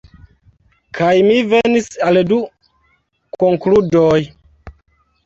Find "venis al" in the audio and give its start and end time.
1.51-2.19